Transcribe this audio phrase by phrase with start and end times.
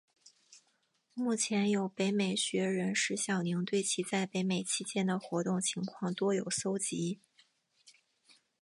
[1.13, 7.19] 目前有北美学人石晓宁对其在北美期间的活动情况多有搜辑。